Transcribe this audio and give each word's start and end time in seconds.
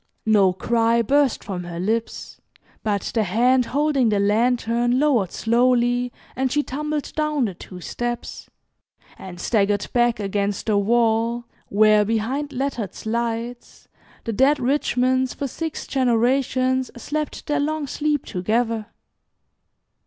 No 0.25 0.51
cry 0.51 1.03
burst 1.03 1.43
from 1.43 1.63
her 1.65 1.79
lips, 1.79 2.41
but 2.81 3.03
the 3.13 3.21
hand 3.21 3.65
holding 3.67 4.09
the 4.09 4.19
lantern 4.19 4.99
lowered 4.99 5.31
slowly, 5.31 6.11
and 6.35 6.51
she 6.51 6.63
tumbled 6.63 7.13
down 7.15 7.45
the 7.45 7.53
two 7.53 7.81
steps, 7.81 8.49
and 9.19 9.39
staggered 9.39 9.85
back 9.93 10.19
against 10.19 10.65
the 10.65 10.75
wall, 10.79 11.45
where, 11.67 12.03
behind 12.03 12.51
lettered 12.51 12.95
slides, 12.95 13.87
the 14.23 14.33
dead 14.33 14.59
Richmonds 14.59 15.35
for 15.35 15.47
six 15.47 15.85
generations 15.85 16.89
slept 16.97 17.45
their 17.45 17.59
long 17.59 17.85
sleep 17.85 18.25
together. 18.25 18.87